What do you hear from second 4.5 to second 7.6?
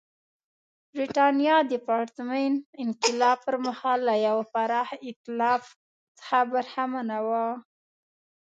پراخ اېتلاف څخه برخمنه وه.